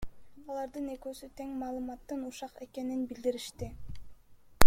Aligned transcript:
Алардын 0.53 0.87
экөөсү 0.93 1.29
тең 1.41 1.51
маалыматтын 1.63 2.25
ушак 2.31 2.65
экенин 2.67 3.05
билдиришти. 3.13 3.73